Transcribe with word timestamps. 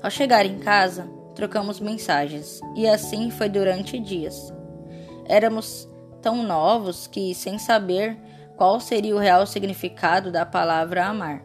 Ao 0.00 0.08
chegar 0.08 0.46
em 0.46 0.60
casa, 0.60 1.10
trocamos 1.34 1.80
mensagens 1.80 2.60
e 2.76 2.86
assim 2.86 3.32
foi 3.32 3.48
durante 3.48 3.98
dias. 3.98 4.54
Éramos 5.26 5.90
tão 6.22 6.44
novos 6.44 7.08
que, 7.08 7.34
sem 7.34 7.58
saber 7.58 8.16
qual 8.56 8.78
seria 8.78 9.16
o 9.16 9.18
real 9.18 9.48
significado 9.48 10.30
da 10.30 10.46
palavra 10.46 11.06
amar, 11.06 11.44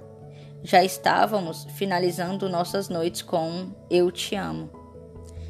já 0.64 0.84
estávamos 0.84 1.66
finalizando 1.76 2.50
nossas 2.50 2.90
noites 2.90 3.22
com 3.22 3.70
Eu 3.90 4.12
Te 4.12 4.36
Amo. 4.36 4.70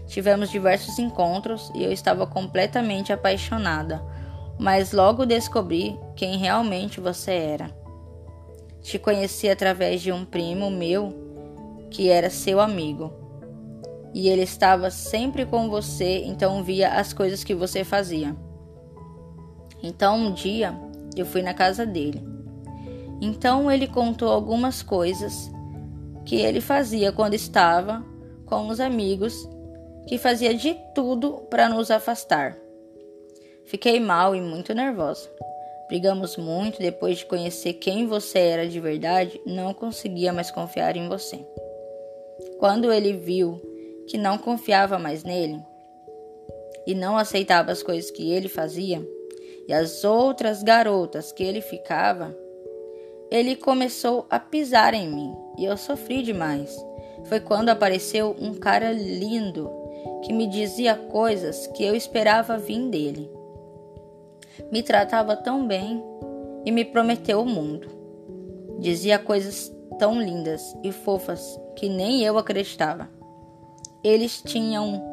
Tivemos 0.07 0.49
diversos 0.49 0.97
encontros 0.99 1.71
e 1.75 1.83
eu 1.83 1.91
estava 1.91 2.25
completamente 2.25 3.11
apaixonada, 3.11 4.03
mas 4.59 4.91
logo 4.91 5.25
descobri 5.25 5.97
quem 6.15 6.37
realmente 6.37 6.99
você 6.99 7.31
era. 7.31 7.69
Te 8.81 8.97
conheci 8.97 9.49
através 9.49 10.01
de 10.01 10.11
um 10.11 10.25
primo 10.25 10.69
meu 10.69 11.13
que 11.91 12.09
era 12.09 12.29
seu 12.29 12.59
amigo. 12.59 13.13
E 14.13 14.27
ele 14.29 14.41
estava 14.41 14.89
sempre 14.89 15.45
com 15.45 15.69
você, 15.69 16.23
então 16.25 16.63
via 16.63 16.93
as 16.93 17.13
coisas 17.13 17.43
que 17.43 17.53
você 17.53 17.83
fazia. 17.83 18.35
Então 19.81 20.17
um 20.17 20.33
dia 20.33 20.73
eu 21.15 21.25
fui 21.25 21.41
na 21.41 21.53
casa 21.53 21.85
dele. 21.85 22.38
Então 23.21 23.71
ele 23.71 23.87
contou 23.87 24.29
algumas 24.29 24.81
coisas 24.81 25.51
que 26.25 26.35
ele 26.35 26.61
fazia 26.61 27.11
quando 27.11 27.33
estava 27.33 28.03
com 28.45 28.67
os 28.67 28.79
amigos, 28.79 29.47
que 30.07 30.17
fazia 30.17 30.53
de 30.53 30.75
tudo 30.95 31.45
para 31.49 31.69
nos 31.69 31.91
afastar. 31.91 32.57
Fiquei 33.65 33.99
mal 33.99 34.35
e 34.35 34.41
muito 34.41 34.73
nervosa. 34.73 35.29
Brigamos 35.87 36.37
muito 36.37 36.79
depois 36.79 37.19
de 37.19 37.25
conhecer 37.25 37.73
quem 37.73 38.07
você 38.07 38.39
era 38.39 38.67
de 38.67 38.79
verdade, 38.79 39.41
não 39.45 39.73
conseguia 39.73 40.31
mais 40.31 40.51
confiar 40.51 40.95
em 40.95 41.09
você. 41.09 41.45
Quando 42.59 42.91
ele 42.91 43.13
viu 43.13 43.59
que 44.07 44.17
não 44.17 44.37
confiava 44.37 44.97
mais 44.97 45.23
nele 45.23 45.59
e 46.85 46.95
não 46.95 47.17
aceitava 47.17 47.71
as 47.71 47.83
coisas 47.83 48.09
que 48.11 48.31
ele 48.31 48.47
fazia 48.47 49.07
e 49.67 49.73
as 49.73 50.03
outras 50.03 50.63
garotas 50.63 51.31
que 51.31 51.43
ele 51.43 51.61
ficava, 51.61 52.35
ele 53.31 53.55
começou 53.55 54.25
a 54.27 54.39
pisar 54.39 54.95
em 54.95 55.07
mim 55.07 55.35
e 55.55 55.65
eu 55.65 55.77
sofri 55.77 56.23
demais. 56.23 56.75
Foi 57.25 57.39
quando 57.39 57.69
apareceu 57.69 58.35
um 58.39 58.55
cara 58.55 58.91
lindo 58.91 59.69
que 60.23 60.33
me 60.33 60.47
dizia 60.47 60.95
coisas 60.95 61.67
que 61.67 61.83
eu 61.83 61.95
esperava 61.95 62.57
vir 62.57 62.89
dele. 62.89 63.29
Me 64.71 64.81
tratava 64.81 65.35
tão 65.35 65.67
bem 65.67 66.03
e 66.65 66.71
me 66.71 66.83
prometeu 66.83 67.41
o 67.41 67.45
mundo. 67.45 67.87
Dizia 68.79 69.19
coisas 69.19 69.71
tão 69.99 70.19
lindas 70.19 70.75
e 70.83 70.91
fofas 70.91 71.59
que 71.75 71.87
nem 71.87 72.23
eu 72.23 72.37
acreditava. 72.37 73.09
Eles 74.03 74.41
tinham 74.41 75.03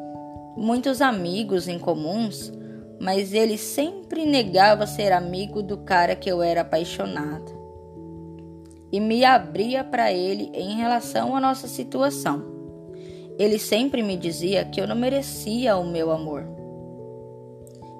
muitos 0.57 1.01
amigos 1.01 1.67
em 1.67 1.77
comuns, 1.77 2.51
mas 2.99 3.31
ele 3.31 3.57
sempre 3.57 4.25
negava 4.25 4.87
ser 4.87 5.11
amigo 5.11 5.61
do 5.61 5.77
cara 5.77 6.15
que 6.15 6.31
eu 6.31 6.41
era 6.41 6.61
apaixonada 6.61 7.57
e 8.91 8.99
me 8.99 9.23
abria 9.25 9.83
para 9.83 10.11
ele 10.11 10.51
em 10.53 10.75
relação 10.75 11.35
à 11.35 11.41
nossa 11.41 11.67
situação. 11.67 12.43
Ele 13.37 13.59
sempre 13.59 14.01
me 14.01 14.17
dizia 14.17 14.65
que 14.65 14.81
eu 14.81 14.87
não 14.87 14.95
merecia 14.95 15.77
o 15.77 15.85
meu 15.85 16.11
amor 16.11 16.43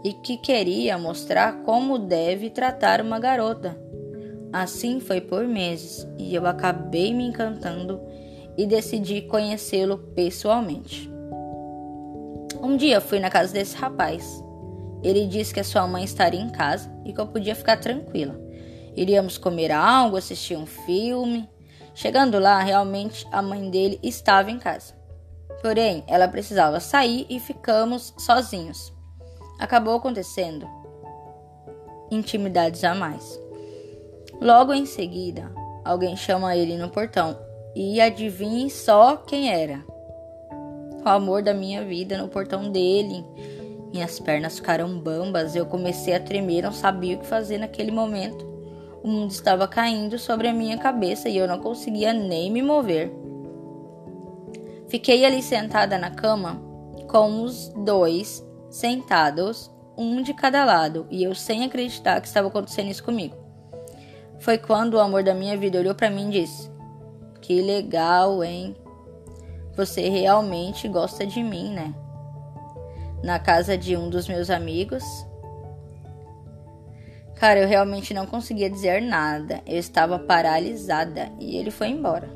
e 0.03 0.13
que 0.13 0.37
queria 0.37 0.97
mostrar 0.97 1.63
como 1.63 1.99
deve 1.99 2.49
tratar 2.49 3.01
uma 3.01 3.19
garota. 3.19 3.77
Assim 4.51 4.99
foi 4.99 5.19
por 5.19 5.45
meses 5.45 6.07
e 6.17 6.33
eu 6.33 6.47
acabei 6.47 7.13
me 7.13 7.27
encantando 7.27 7.99
e 8.57 8.65
decidi 8.65 9.21
conhecê-lo 9.21 9.97
pessoalmente. 10.15 11.11
Um 12.61 12.75
dia 12.75 12.99
fui 12.99 13.19
na 13.19 13.29
casa 13.29 13.53
desse 13.53 13.75
rapaz. 13.75 14.43
Ele 15.03 15.27
disse 15.27 15.53
que 15.53 15.59
a 15.59 15.63
sua 15.63 15.85
mãe 15.87 16.03
estaria 16.03 16.41
em 16.41 16.49
casa 16.49 16.91
e 17.05 17.13
que 17.13 17.21
eu 17.21 17.27
podia 17.27 17.53
ficar 17.53 17.77
tranquila. 17.77 18.46
Iríamos 18.97 19.37
comer 19.37 19.71
algo, 19.71 20.17
assistir 20.17 20.57
um 20.57 20.65
filme. 20.65 21.47
Chegando 21.93 22.39
lá, 22.39 22.59
realmente 22.59 23.27
a 23.31 23.43
mãe 23.43 23.69
dele 23.69 23.99
estava 24.01 24.49
em 24.49 24.57
casa. 24.57 24.95
Porém, 25.61 26.03
ela 26.07 26.27
precisava 26.27 26.79
sair 26.79 27.27
e 27.29 27.39
ficamos 27.39 28.11
sozinhos. 28.17 28.91
Acabou 29.59 29.95
acontecendo 29.95 30.67
intimidades 32.09 32.83
a 32.83 32.95
mais. 32.95 33.39
Logo 34.41 34.73
em 34.73 34.85
seguida, 34.85 35.51
alguém 35.85 36.15
chama 36.15 36.55
ele 36.55 36.75
no 36.77 36.89
portão 36.89 37.37
e 37.75 38.01
adivinhe 38.01 38.69
só 38.69 39.17
quem 39.17 39.51
era. 39.51 39.85
O 41.05 41.07
amor 41.07 41.43
da 41.43 41.53
minha 41.53 41.85
vida 41.85 42.17
no 42.17 42.27
portão 42.27 42.71
dele. 42.71 43.23
Minhas 43.93 44.19
pernas 44.19 44.57
ficaram 44.57 44.99
bambas, 44.99 45.55
eu 45.55 45.65
comecei 45.65 46.15
a 46.15 46.19
tremer, 46.19 46.63
não 46.63 46.73
sabia 46.73 47.15
o 47.15 47.19
que 47.19 47.25
fazer 47.25 47.57
naquele 47.57 47.91
momento. 47.91 48.46
O 49.07 49.09
mundo 49.09 49.31
estava 49.31 49.69
caindo 49.69 50.19
sobre 50.19 50.49
a 50.49 50.53
minha 50.53 50.77
cabeça 50.77 51.29
e 51.29 51.37
eu 51.37 51.47
não 51.47 51.59
conseguia 51.59 52.11
nem 52.11 52.51
me 52.51 52.61
mover. 52.61 53.09
Fiquei 54.89 55.23
ali 55.23 55.41
sentada 55.41 55.97
na 55.97 56.11
cama, 56.11 56.61
com 57.09 57.41
os 57.41 57.69
dois 57.69 58.45
sentados, 58.69 59.71
um 59.97 60.21
de 60.21 60.33
cada 60.33 60.65
lado, 60.65 61.07
e 61.09 61.23
eu 61.23 61.33
sem 61.33 61.63
acreditar 61.63 62.19
que 62.19 62.27
estava 62.27 62.49
acontecendo 62.49 62.89
isso 62.89 63.01
comigo. 63.01 63.33
Foi 64.41 64.57
quando 64.57 64.95
o 64.95 64.99
amor 64.99 65.23
da 65.23 65.33
minha 65.33 65.55
vida 65.55 65.79
olhou 65.79 65.95
para 65.95 66.09
mim 66.09 66.27
e 66.27 66.41
disse: 66.41 66.69
Que 67.39 67.61
legal, 67.61 68.43
hein? 68.43 68.75
Você 69.77 70.09
realmente 70.09 70.85
gosta 70.89 71.25
de 71.25 71.41
mim, 71.41 71.69
né? 71.69 71.95
Na 73.23 73.39
casa 73.39 73.77
de 73.77 73.95
um 73.95 74.09
dos 74.09 74.27
meus 74.27 74.49
amigos, 74.49 75.01
Cara, 77.39 77.59
eu 77.59 77.67
realmente 77.67 78.13
não 78.13 78.25
conseguia 78.25 78.69
dizer 78.69 79.01
nada. 79.01 79.61
Eu 79.65 79.77
estava 79.77 80.17
paralisada 80.17 81.31
e 81.39 81.55
ele 81.55 81.69
foi 81.69 81.89
embora. 81.89 82.29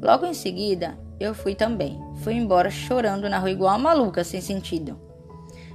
Logo 0.00 0.24
em 0.24 0.32
seguida, 0.32 0.98
eu 1.20 1.34
fui 1.34 1.54
também. 1.54 2.00
Fui 2.22 2.34
embora 2.34 2.70
chorando 2.70 3.28
na 3.28 3.38
rua 3.38 3.50
igual 3.50 3.76
uma 3.76 3.90
maluca, 3.90 4.24
sem 4.24 4.40
sentido. 4.40 4.98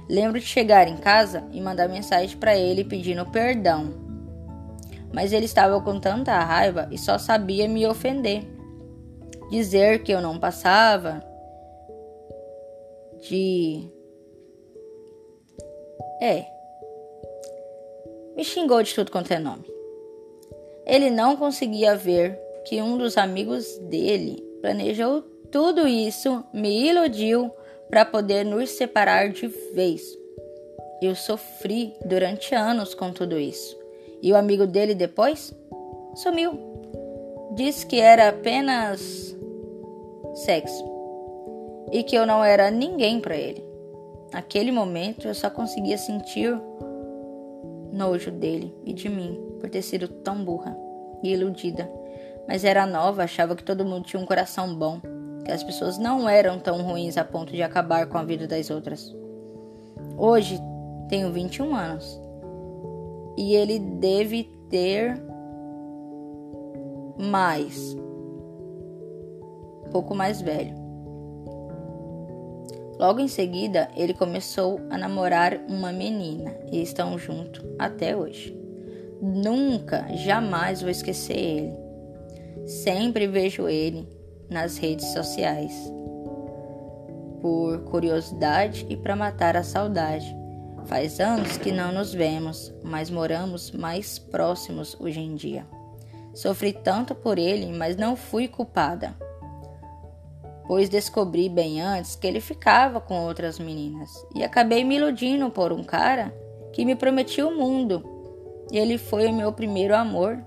Lembro 0.08 0.40
de 0.40 0.46
chegar 0.46 0.88
em 0.88 0.96
casa 0.96 1.44
e 1.52 1.60
mandar 1.60 1.88
mensagem 1.88 2.36
para 2.36 2.56
ele 2.56 2.84
pedindo 2.84 3.24
perdão. 3.26 3.94
Mas 5.12 5.32
ele 5.32 5.44
estava 5.44 5.80
com 5.80 6.00
tanta 6.00 6.36
raiva 6.40 6.88
e 6.90 6.98
só 6.98 7.18
sabia 7.18 7.68
me 7.68 7.86
ofender. 7.86 8.44
Dizer 9.48 10.02
que 10.02 10.12
eu 10.12 10.20
não 10.20 10.38
passava 10.38 11.22
de. 13.20 13.88
É. 16.20 16.53
Me 18.36 18.44
xingou 18.44 18.82
de 18.82 18.94
tudo 18.94 19.10
quanto 19.10 19.32
é 19.32 19.38
nome. 19.38 19.64
Ele 20.86 21.10
não 21.10 21.36
conseguia 21.36 21.96
ver 21.96 22.38
que 22.64 22.80
um 22.82 22.98
dos 22.98 23.16
amigos 23.16 23.78
dele 23.78 24.42
planejou 24.60 25.22
tudo 25.50 25.86
isso, 25.86 26.44
me 26.52 26.88
iludiu 26.88 27.50
para 27.88 28.04
poder 28.04 28.44
nos 28.44 28.70
separar 28.70 29.28
de 29.28 29.46
vez. 29.46 30.02
Eu 31.00 31.14
sofri 31.14 31.94
durante 32.04 32.54
anos 32.54 32.92
com 32.94 33.12
tudo 33.12 33.38
isso. 33.38 33.78
E 34.20 34.32
o 34.32 34.36
amigo 34.36 34.66
dele 34.66 34.94
depois 34.94 35.54
sumiu. 36.16 36.58
Disse 37.54 37.86
que 37.86 38.00
era 38.00 38.30
apenas 38.30 39.36
sexo 40.34 40.84
e 41.92 42.02
que 42.02 42.16
eu 42.16 42.26
não 42.26 42.42
era 42.42 42.70
ninguém 42.70 43.20
para 43.20 43.36
ele. 43.36 43.64
Naquele 44.32 44.72
momento 44.72 45.28
eu 45.28 45.34
só 45.34 45.48
conseguia 45.48 45.96
sentir 45.96 46.60
nojo 47.94 48.30
dele 48.30 48.74
e 48.84 48.92
de 48.92 49.08
mim 49.08 49.40
por 49.60 49.70
ter 49.70 49.82
sido 49.82 50.08
tão 50.08 50.44
burra 50.44 50.76
e 51.22 51.32
iludida. 51.32 51.90
Mas 52.46 52.64
era 52.64 52.84
nova, 52.84 53.22
achava 53.24 53.56
que 53.56 53.64
todo 53.64 53.84
mundo 53.84 54.04
tinha 54.04 54.20
um 54.20 54.26
coração 54.26 54.74
bom 54.74 55.00
que 55.44 55.52
as 55.52 55.62
pessoas 55.62 55.98
não 55.98 56.28
eram 56.28 56.58
tão 56.58 56.82
ruins 56.82 57.16
a 57.16 57.24
ponto 57.24 57.52
de 57.52 57.62
acabar 57.62 58.06
com 58.06 58.18
a 58.18 58.24
vida 58.24 58.46
das 58.46 58.70
outras. 58.70 59.14
Hoje 60.16 60.58
tenho 61.08 61.32
21 61.32 61.74
anos 61.74 62.20
e 63.36 63.54
ele 63.54 63.78
deve 63.78 64.44
ter 64.68 65.22
mais, 67.18 67.94
um 69.86 69.90
pouco 69.90 70.14
mais 70.14 70.40
velho. 70.40 70.83
Logo 72.98 73.20
em 73.20 73.28
seguida, 73.28 73.88
ele 73.96 74.14
começou 74.14 74.80
a 74.90 74.96
namorar 74.96 75.58
uma 75.68 75.92
menina 75.92 76.56
e 76.70 76.80
estão 76.80 77.18
juntos 77.18 77.64
até 77.78 78.16
hoje. 78.16 78.56
Nunca, 79.20 80.06
jamais 80.14 80.80
vou 80.80 80.90
esquecer 80.90 81.36
ele. 81.36 81.72
Sempre 82.66 83.26
vejo 83.26 83.68
ele 83.68 84.08
nas 84.48 84.76
redes 84.76 85.06
sociais. 85.12 85.72
Por 87.40 87.80
curiosidade 87.84 88.86
e 88.88 88.96
para 88.96 89.16
matar 89.16 89.56
a 89.56 89.62
saudade. 89.62 90.34
Faz 90.86 91.18
anos 91.18 91.56
que 91.56 91.72
não 91.72 91.92
nos 91.92 92.12
vemos, 92.12 92.72
mas 92.82 93.10
moramos 93.10 93.70
mais 93.70 94.18
próximos 94.18 94.96
hoje 95.00 95.20
em 95.20 95.34
dia. 95.34 95.66
Sofri 96.34 96.72
tanto 96.72 97.14
por 97.14 97.38
ele, 97.38 97.72
mas 97.72 97.96
não 97.96 98.16
fui 98.16 98.48
culpada, 98.48 99.14
pois 100.66 100.88
descobri 100.88 101.48
bem 101.48 101.80
antes 101.80 102.16
que 102.16 102.26
ele 102.26 102.40
ficava 102.40 103.00
com 103.00 103.24
outras 103.26 103.58
meninas 103.58 104.10
e 104.34 104.42
acabei 104.42 104.84
me 104.84 104.96
iludindo 104.96 105.50
por 105.50 105.72
um 105.72 105.84
cara 105.84 106.34
que 106.72 106.84
me 106.84 106.96
prometia 106.96 107.46
o 107.46 107.56
mundo. 107.56 108.02
Ele 108.70 108.98
foi 108.98 109.26
o 109.26 109.32
meu 109.32 109.52
primeiro 109.52 109.94
amor 109.94 110.42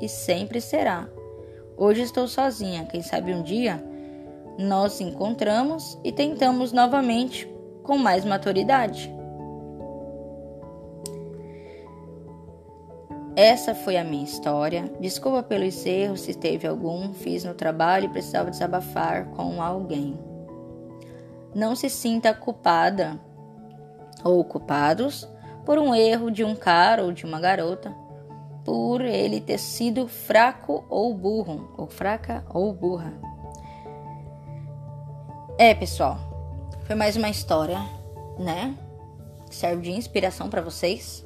e 0.00 0.08
sempre 0.08 0.60
será. 0.60 1.08
Hoje 1.76 2.02
estou 2.02 2.26
sozinha, 2.26 2.86
quem 2.86 3.02
sabe 3.02 3.34
um 3.34 3.42
dia 3.42 3.82
nós 4.58 5.00
encontramos 5.00 5.98
e 6.02 6.10
tentamos 6.10 6.72
novamente 6.72 7.46
com 7.82 7.98
mais 7.98 8.24
maturidade. 8.24 9.14
Essa 13.36 13.74
foi 13.74 13.98
a 13.98 14.04
minha 14.04 14.24
história. 14.24 14.90
Desculpa 14.98 15.42
pelos 15.42 15.84
erros, 15.84 16.22
se 16.22 16.32
teve 16.32 16.66
algum, 16.66 17.12
fiz 17.12 17.44
no 17.44 17.52
trabalho 17.52 18.06
e 18.06 18.08
precisava 18.08 18.50
desabafar 18.50 19.26
com 19.26 19.60
alguém. 19.60 20.18
Não 21.54 21.76
se 21.76 21.90
sinta 21.90 22.32
culpada 22.32 23.20
ou 24.24 24.42
culpados 24.42 25.28
por 25.66 25.78
um 25.78 25.94
erro 25.94 26.30
de 26.30 26.42
um 26.42 26.56
cara 26.56 27.04
ou 27.04 27.12
de 27.12 27.26
uma 27.26 27.38
garota 27.38 27.94
por 28.64 29.02
ele 29.02 29.38
ter 29.38 29.58
sido 29.58 30.08
fraco 30.08 30.86
ou 30.88 31.14
burro, 31.14 31.74
ou 31.76 31.86
fraca 31.86 32.42
ou 32.48 32.72
burra. 32.72 33.12
É, 35.58 35.74
pessoal, 35.74 36.18
foi 36.86 36.96
mais 36.96 37.16
uma 37.16 37.28
história, 37.28 37.78
né? 38.38 38.74
Serve 39.50 39.82
de 39.82 39.90
inspiração 39.90 40.48
para 40.48 40.62
vocês. 40.62 41.25